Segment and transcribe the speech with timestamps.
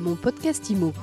[0.00, 0.94] Mon podcast IMO.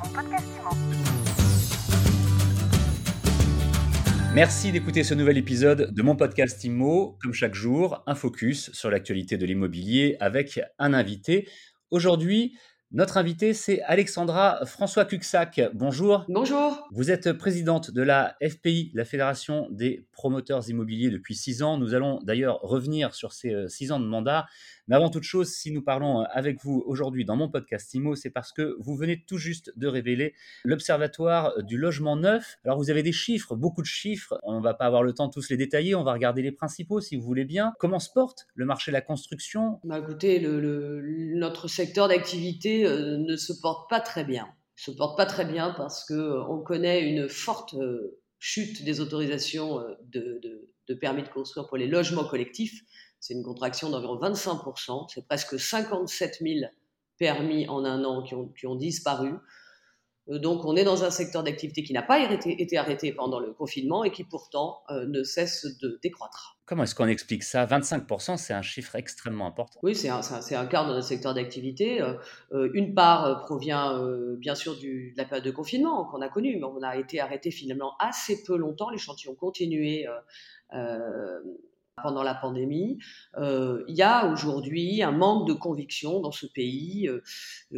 [4.34, 7.16] Merci d'écouter ce nouvel épisode de mon podcast IMO.
[7.22, 11.48] Comme chaque jour, un focus sur l'actualité de l'immobilier avec un invité.
[11.92, 12.58] Aujourd'hui,
[12.92, 15.60] notre invité, c'est Alexandra François Cuxac.
[15.74, 16.24] Bonjour.
[16.30, 16.88] Bonjour.
[16.94, 21.78] Vous êtes présidente de la FPI, la Fédération des promoteurs immobiliers, depuis six ans.
[21.78, 24.46] Nous allons d'ailleurs revenir sur ces euh, six ans de mandat.
[24.88, 28.16] Mais avant toute chose, si nous parlons euh, avec vous aujourd'hui dans mon podcast IMO,
[28.16, 30.34] c'est parce que vous venez tout juste de révéler
[30.64, 32.58] l'Observatoire du logement neuf.
[32.64, 34.40] Alors vous avez des chiffres, beaucoup de chiffres.
[34.44, 35.94] On ne va pas avoir le temps de tous les détailler.
[35.94, 37.74] On va regarder les principaux si vous voulez bien.
[37.80, 39.82] Comment se porte le marché de la construction?
[39.84, 41.04] Bah, Écoutez, le,
[41.36, 44.48] notre secteur d'activité euh, ne se porte pas très bien.
[44.76, 47.76] Se porte pas très bien parce que euh, on connaît une forte
[48.40, 52.84] chute des autorisations de, permis de construire pour les logements collectifs
[53.20, 55.08] c'est une contraction d'environ 25%.
[55.14, 56.72] C'est presque 57 000
[57.18, 59.34] permis en un an qui ont disparu.
[60.30, 63.54] Euh, donc on est dans un secteur d'activité qui n'a pas été, arrêté pendant le
[63.54, 66.58] confinement et qui pourtant euh, ne cesse de décroître.
[66.66, 67.66] Comment est-ce qu'on explique ça?
[67.66, 69.80] 25%, c'est un chiffre extrêmement important.
[69.84, 72.02] Oui, c'est un, un, quart de notre secteur d'activité.
[72.02, 74.04] Euh, une part provient
[74.38, 77.22] bien sûr du, de la période de confinement qu'on a connue, mais on a été
[77.22, 78.90] arrêté finalement assez peu longtemps.
[78.90, 80.08] Les chantiers ont continué
[82.02, 83.00] pendant la pandémie.
[83.38, 87.22] Euh, il y a aujourd'hui un manque de conviction dans ce pays, euh,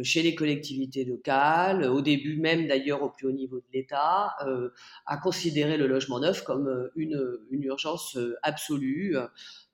[0.02, 4.70] chez les collectivités locales, au début même d'ailleurs au plus haut niveau de l'État, euh,
[5.06, 9.16] à considérer le logement neuf comme une, une urgence absolue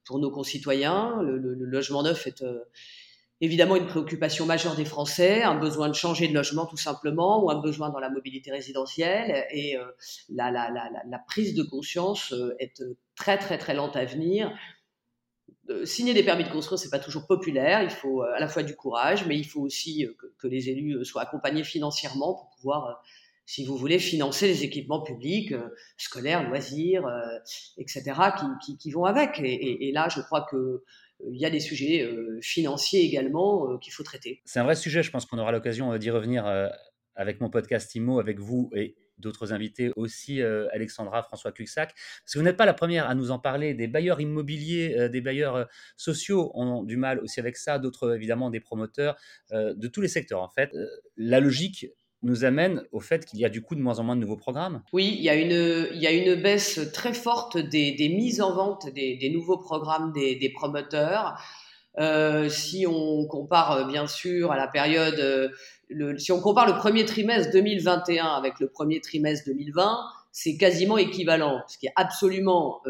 [0.04, 1.20] pour nos concitoyens.
[1.22, 2.44] Le, logement neuf est
[3.40, 7.50] évidemment une préoccupation majeure des Français, un besoin de changer de logement tout simplement, ou
[7.50, 9.46] un besoin dans la mobilité résidentielle.
[9.50, 9.84] Et euh,
[10.30, 14.50] la, prise de conscience euh, est euh, très très très lente à venir.
[15.84, 17.82] signer des permis de construire, c'est pas toujours populaire.
[17.82, 20.06] Il faut à la fois du courage, mais il faut aussi
[20.38, 23.02] que les élus soient accompagnés financièrement pour pouvoir
[23.46, 25.54] si vous voulez, financer les équipements publics,
[25.96, 27.08] scolaires, loisirs,
[27.78, 28.02] etc.,
[28.80, 29.40] qui, vont avec.
[29.40, 30.82] Et, là, je crois que
[31.24, 34.42] il y a des sujets euh, financiers également euh, qu'il faut traiter.
[34.44, 36.46] C'est un vrai sujet, je pense qu'on aura l'occasion euh, d'y revenir
[37.14, 41.94] avec mon podcast IMO, avec vous et d'autres invités aussi, Alexandra, François Cuxac.
[41.94, 43.72] Parce que vous n'êtes pas la première à nous en parler.
[43.72, 45.66] Des bailleurs immobiliers, des bailleurs
[45.96, 49.16] sociaux ont du mal aussi avec ça, d'autres évidemment des promoteurs,
[49.52, 50.70] de tous les secteurs en fait.
[51.16, 51.86] la logique
[52.22, 54.36] nous amène au fait qu'il y a du coup de moins en moins de nouveaux
[54.36, 54.82] programmes.
[54.92, 60.12] Oui, il y a une, baisse très forte des, mises en vente des, nouveaux programmes
[60.12, 61.40] des, promoteurs.
[61.98, 66.74] Euh, si on compare euh, bien sûr à la période, euh, si on compare le
[66.74, 70.00] premier trimestre 2021 avec le premier trimestre 2020,
[70.30, 72.82] c'est quasiment équivalent, ce qui est absolument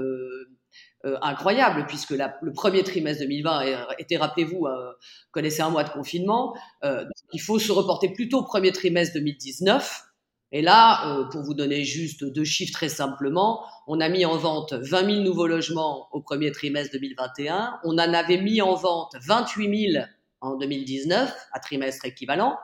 [1.06, 4.92] euh, incroyable, puisque le premier trimestre 2020 était, rappelez-vous, euh,
[5.30, 6.54] connaissait un mois de confinement.
[6.84, 10.06] Euh, il faut se reporter plutôt au premier trimestre 2019.
[10.52, 14.36] Et là, euh, pour vous donner juste deux chiffres très simplement, on a mis en
[14.36, 17.78] vente 20 000 nouveaux logements au premier trimestre 2021.
[17.84, 20.04] On en avait mis en vente 28 000
[20.40, 22.56] en 2019, à trimestre équivalent,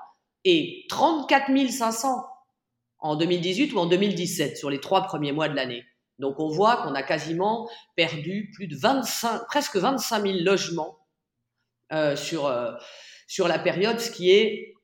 [0.44, 2.24] et 34 500
[3.00, 5.84] en 2018 ou en 2017, sur les trois premiers mois de l'année.
[6.18, 10.98] Donc on voit qu'on a quasiment perdu plus de 25, presque 25 000 logements
[11.92, 12.72] euh, sur, euh,
[13.26, 14.74] sur la période, ce qui est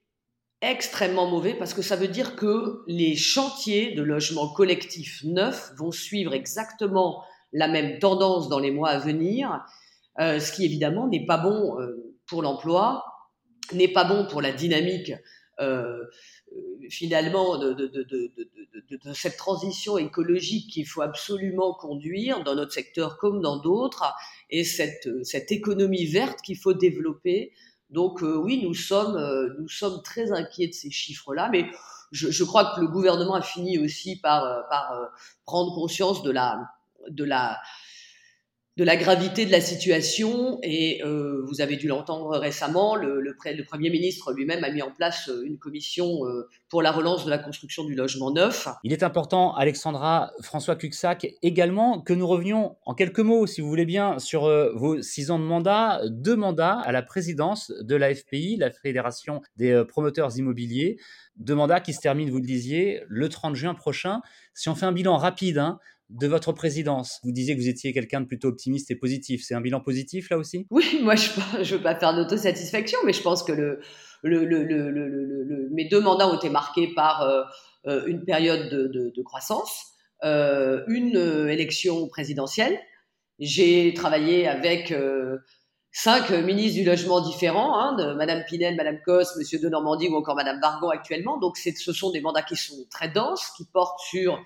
[0.61, 5.93] extrêmement mauvais parce que ça veut dire que les chantiers de logements collectifs neufs vont
[5.93, 7.23] suivre exactement
[7.53, 9.65] la même tendance dans les mois à venir,
[10.19, 11.77] euh, ce qui évidemment n'est pas bon
[12.27, 13.05] pour l'emploi,
[13.73, 15.13] n'est pas bon pour la dynamique
[15.61, 16.05] euh,
[16.89, 23.19] finalement de, de, de, de, cette transition écologique qu'il faut absolument conduire dans notre secteur
[23.19, 24.05] comme dans d'autres
[24.51, 27.53] et cette, cette économie verte qu'il faut développer.
[27.91, 31.71] Donc euh, oui, nous sommes, euh, nous sommes très inquiets de ces chiffres-là, mais
[32.13, 35.11] je, je, crois que le gouvernement a fini aussi par, euh, par
[35.45, 36.71] prendre conscience de la,
[37.09, 37.59] de la,
[38.79, 43.35] de la gravité de la situation et euh, vous avez dû l'entendre récemment, le,
[43.67, 47.31] Premier ministre lui-même a mis en place euh, une commission euh, pour la relance de
[47.31, 48.69] la construction du logement neuf.
[48.85, 53.69] Il est important, Alexandra, François Cuxac, également que nous revenions en quelques mots, si vous
[53.69, 54.43] voulez bien, sur
[54.77, 59.43] vos six ans de mandat, deux mandats à la présidence de la FPI, la Fédération
[59.57, 60.99] des promoteurs immobiliers,
[61.37, 64.21] deux mandats qui se terminent, vous le disiez, le 30 juin prochain.
[64.55, 65.79] Si on fait un bilan rapide, hein,
[66.11, 67.21] de votre présidence.
[67.23, 69.43] Vous disiez que vous étiez quelqu'un de plutôt optimiste et positif.
[69.45, 70.67] C'est un bilan positif là aussi?
[70.71, 73.79] Oui, moi je ne veux pas faire d'autosatisfaction, mais je pense que
[74.25, 77.43] mes deux mandats ont été marqués par euh,
[77.87, 79.93] euh une période de, croissance,
[80.25, 81.17] euh, une
[81.49, 82.79] élection présidentielle.
[83.39, 84.93] J'ai travaillé avec
[85.93, 90.35] cinq ministres du logement différents, hein, Madame Pinel, Madame Cos, Monsieur de Normandie ou encore
[90.35, 91.39] Madame Vargon actuellement.
[91.39, 94.43] Donc ce sont des mandats qui sont très denses, qui portent sur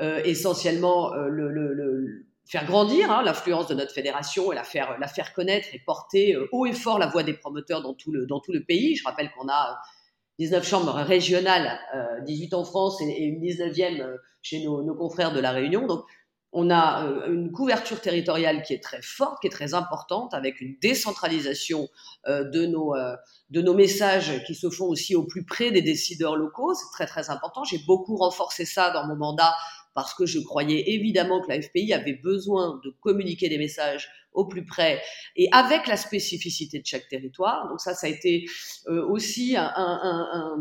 [0.00, 4.98] essentiellement euh, le, le, le, faire grandir hein, l'influence de notre fédération et la faire,
[4.98, 8.12] la faire connaître et porter euh, haut et fort la voix des promoteurs dans tout
[8.12, 8.96] le, dans tout le pays.
[8.96, 9.78] Je rappelle qu'on a
[10.38, 11.80] 19 chambres régionales,
[12.26, 15.86] 18 en France et, une 19e chez nos, nos, confrères de la Réunion.
[15.86, 16.04] Donc
[16.58, 20.62] on a euh, une couverture territoriale qui est très forte, qui est très importante, avec
[20.62, 21.86] une décentralisation
[22.28, 23.14] euh, de nos, euh,
[23.50, 26.72] de nos messages qui se font aussi au plus près des décideurs locaux.
[26.72, 27.62] C'est très très important.
[27.64, 29.54] J'ai beaucoup renforcé ça dans mon mandat
[29.96, 34.44] parce que je croyais évidemment que la FPI avait besoin de communiquer des messages au
[34.44, 35.00] plus près
[35.36, 37.66] et avec la spécificité de chaque territoire.
[37.70, 38.44] Donc ça, ça a été
[38.88, 40.54] euh, aussi un, un,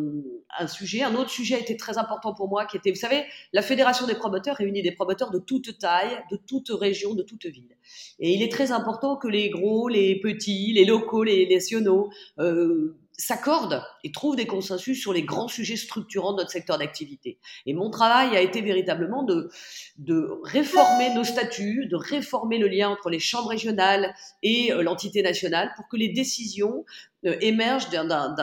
[0.58, 1.04] un, sujet.
[1.04, 4.08] Un autre sujet a été très important pour moi, qui était, vous savez, la Fédération
[4.08, 7.76] des promoteurs réunit des promoteurs de toute taille, de toute région, de toute ville.
[8.20, 12.10] Et il est très important que les gros, les petits, les locaux, les nationaux,
[12.40, 17.40] euh, s'accordent et trouvent des consensus sur les grands sujets structurants de notre secteur d'activité.
[17.66, 19.50] Et mon travail a été véritablement de,
[19.98, 24.14] de réformer nos statuts, de réformer le lien entre les chambres régionales
[24.44, 26.86] et euh, l'entité nationale pour que les décisions
[27.26, 28.36] euh, émergent d'un,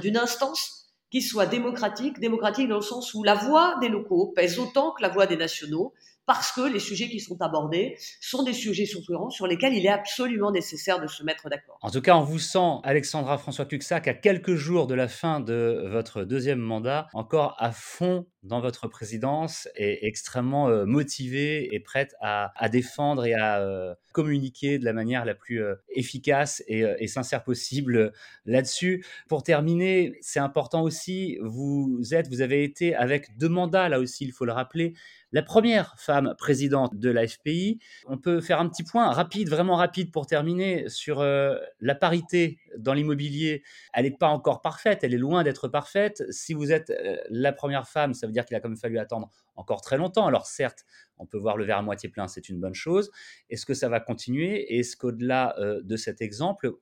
[0.00, 4.58] d'une instance qui soit démocratique, démocratique dans le sens où la voix des locaux pèse
[4.58, 5.92] autant que la voix des nationaux,
[6.26, 9.90] parce que les sujets qui sont abordés sont des sujets structurants sur lesquels il est
[9.90, 11.78] absolument nécessaire de se mettre d'accord.
[11.82, 15.40] En tout cas, on vous sent, Alexandra François Cuxac, à quelques jours de la fin
[15.40, 21.80] de votre deuxième mandat, encore à fond dans votre présidence et extrêmement euh, motivée et
[21.80, 27.06] prête à, défendre et à euh, communiquer de la manière la plus euh, efficace et,
[27.08, 28.12] sincère possible
[28.44, 29.04] là-dessus.
[29.28, 34.24] Pour terminer, c'est important aussi, vous êtes, vous avez été avec deux mandats, là aussi,
[34.24, 34.94] il faut le rappeler,
[35.32, 37.78] la première femme présidente de la FPI.
[38.06, 42.94] On peut faire un petit point rapide, vraiment rapide pour terminer sur la parité dans
[42.94, 43.62] l'immobilier.
[43.92, 46.22] Elle n'est pas encore parfaite, elle est loin d'être parfaite.
[46.30, 48.98] Si vous êtes euh, la première femme, ça veut dire qu'il a quand même fallu
[48.98, 50.26] attendre encore très longtemps.
[50.26, 50.84] Alors certes,
[51.18, 53.10] on peut voir le verre à moitié plein, c'est une bonne chose.
[53.50, 54.78] Est-ce que ça va continuer?
[54.78, 56.72] Est-ce qu'au-delà euh, de cet exemple,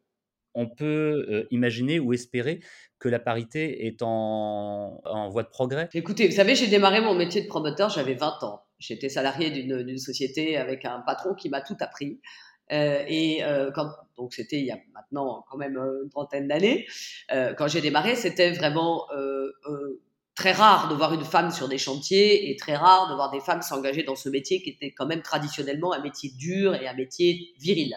[0.55, 2.61] on peut imaginer ou espérer
[2.99, 5.01] que la parité est en,
[5.31, 5.89] voie de progrès?
[5.95, 8.63] Écoutez, vous savez, j'ai démarré mon métier de promoteur, j'avais 20 ans.
[8.79, 12.21] J'étais salarié d'une société avec un patron qui m'a tout appris.
[12.73, 16.87] Euh, et euh, quand, donc c'était il y a maintenant quand même une trentaine d'années.
[17.33, 19.07] Euh, quand j'ai démarré, c'était vraiment
[20.35, 23.41] très rare de voir une femme sur des chantiers et très rare de voir des
[23.41, 26.95] femmes s'engager dans ce métier qui était quand même traditionnellement un métier dur et un
[26.95, 27.95] métier viril.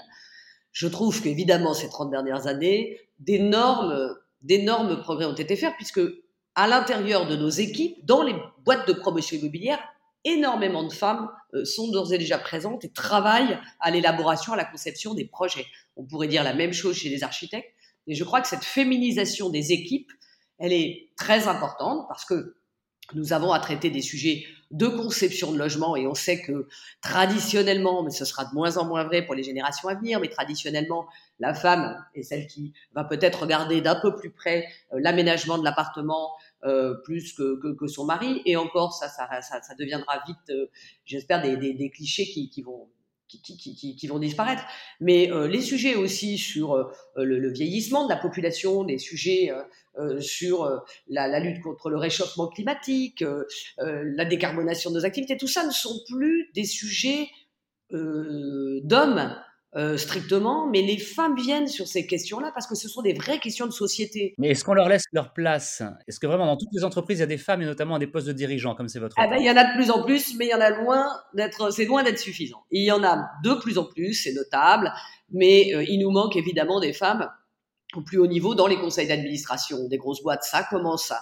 [0.74, 6.02] Je trouve qu'évidemment, ces 30 dernières années, d'énormes, d'énormes progrès ont été faits, puisque
[6.56, 8.36] à l'intérieur de nos équipes, dans les
[8.66, 9.80] boîtes de promotion immobilière,
[10.26, 14.66] énormément de femmes euh, sont d'ores et déjà présentes et travaillent à l'élaboration, à la
[14.66, 15.66] conception des projets.
[15.96, 17.72] On pourrait dire la même chose chez les architectes,
[18.08, 20.12] mais je crois que cette féminisation des équipes,
[20.58, 22.58] elle est très importante parce que
[23.14, 26.68] nous avons à traiter des sujets de conception de logement et on sait que
[27.02, 30.28] traditionnellement, mais ce sera de moins en moins vrai pour les générations à venir, mais
[30.28, 31.06] traditionnellement,
[31.40, 35.64] la femme est celle qui va peut-être regarder d'un peu plus près euh, l'aménagement de
[35.64, 36.32] l'appartement
[36.66, 40.66] euh, plus que, que, son mari et encore ça, ça, ça, deviendra vite, euh,
[41.06, 42.90] j'espère, des, des, clichés qui, qui vont
[43.28, 44.64] qui, qui, qui, vont disparaître.
[45.00, 49.52] Mais euh, les sujets aussi sur le, vieillissement de la population, des sujets
[50.20, 53.24] sur la, lutte contre le réchauffement climatique,
[53.78, 57.30] la décarbonation de nos activités, tout ça ne sont plus des sujets
[57.92, 59.36] d'hommes
[59.78, 63.40] euh, strictement, mais les femmes viennent sur ces questions-là parce que ce sont des vraies
[63.40, 64.34] questions de société.
[64.38, 65.84] Mais est-ce qu'on leur laisse leur place?
[66.08, 68.00] Est-ce que vraiment dans toutes les entreprises, il y a des femmes et notamment à
[68.00, 69.92] des postes de dirigeants comme c'est votre ah ben, Il y en a de plus
[69.92, 72.64] en plus, mais il y en a loin d'être, c'est loin d'être suffisant.
[72.72, 74.94] Il y en a de plus en plus, c'est notable,
[75.32, 77.30] mais euh, il nous manque évidemment des femmes
[77.96, 80.44] au plus haut niveau dans les conseils d'administration des grosses boîtes.
[80.44, 81.20] Ça commence à,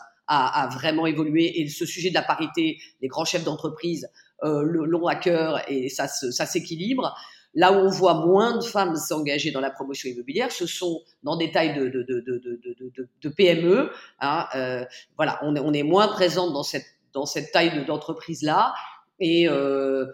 [0.64, 4.08] à, vraiment évoluer et ce sujet de la parité, les grands chefs d'entreprise
[4.44, 7.16] euh, l'ont à cœur et ça s'équilibre.
[7.56, 11.38] Là où on voit moins de femmes s'engager dans la promotion immobilière, ce sont dans
[11.38, 13.92] des tailles de, PME.
[14.20, 14.86] Hein, euh,
[15.18, 18.74] voilà, on, on, est moins présente dans cette, dans cette taille d'entreprise-là.
[19.20, 20.08] Et, euh,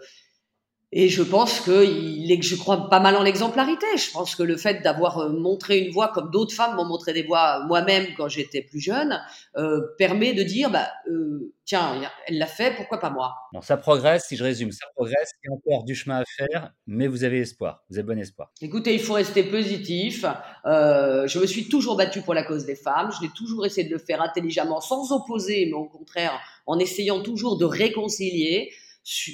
[0.92, 3.86] et je pense est, je crois pas mal en l'exemplarité.
[3.96, 7.12] Je pense que le fait d'avoir euh, montré une voie comme d'autres femmes m'ont montré
[7.12, 9.20] des voies moi-même quand j'étais plus jeune,
[9.56, 13.34] euh, permet de dire, bah, euh, tiens, elle l'a fait, pourquoi pas moi?
[13.62, 15.30] Ça progresse, si je résume, ça progresse.
[15.44, 18.18] Il y a encore du chemin à faire, mais vous avez espoir, vous avez bon
[18.18, 18.50] espoir.
[18.60, 20.24] Écoutez, il faut rester positif.
[20.66, 23.10] Euh, je me suis toujours battue pour la cause des femmes.
[23.16, 26.32] Je l'ai toujours essayé de le faire intelligemment, sans opposer, mais au contraire,
[26.66, 28.72] en essayant toujours de réconcilier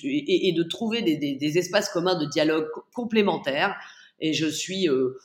[0.04, 3.76] et, et de trouver des, des, des, espaces communs de dialogue complémentaires.
[4.20, 5.18] et je suis euh,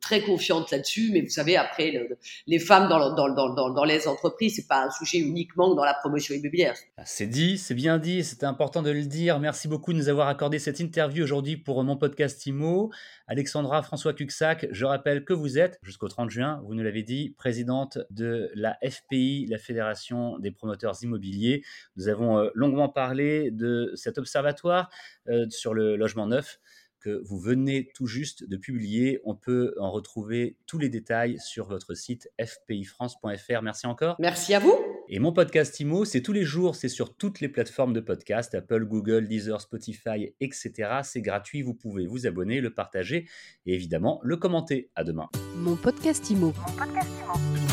[0.00, 1.10] très confiante là-dessus.
[1.12, 2.08] Mais vous savez, après,
[2.46, 6.74] les femmes dans les entreprises, c'est pas un sujet uniquement dans la promotion immobilière.
[6.96, 9.38] Ah, c'est dit, c'est bien dit, c'était important de le dire.
[9.40, 12.90] Merci beaucoup de nous avoir accordé cette interview aujourd'hui pour mon podcast IMO.
[13.26, 17.34] Alexandra François Cuxac, je rappelle que vous êtes, jusqu'au 30 juin, vous nous l'avez dit,
[17.38, 21.62] présidente de la FPI, la Fédération des promoteurs immobiliers.
[21.96, 24.90] Nous avons euh, longuement parlé de cet observatoire
[25.28, 26.58] euh, sur le logement neuf
[27.00, 29.20] que vous venez tout juste de publier.
[29.24, 33.62] On peut en retrouver tous les détails sur votre site fpifrance.fr.
[33.62, 34.16] Merci encore.
[34.18, 34.74] Merci à vous.
[35.08, 38.54] Et mon podcast IMO, c'est tous les jours, c'est sur toutes les plateformes de podcast,
[38.54, 41.00] Apple, Google, Deezer, Spotify, etc.
[41.02, 43.28] C'est gratuit, vous pouvez vous abonner, le partager
[43.66, 44.90] et évidemment le commenter.
[44.94, 45.28] À demain.
[45.56, 46.52] Mon podcast IMO.
[46.56, 47.69] Mon podcast IMO.